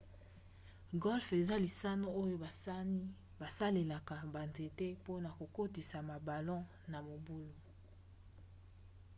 golfe 1.03 1.33
eza 1.41 1.55
lisano 1.63 2.07
oyo 2.21 2.35
basani 2.43 3.03
basalelaka 3.39 4.15
banzete 4.33 4.85
mpona 4.99 5.29
kokotisa 5.37 5.97
babalon 6.09 6.61
na 6.91 6.97
mabulu 7.07 7.53